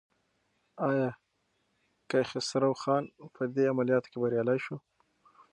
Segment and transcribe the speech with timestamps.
[0.87, 1.09] ایا
[2.09, 3.03] کیخسرو خان
[3.35, 4.75] په دې عملیاتو کې بریالی شو؟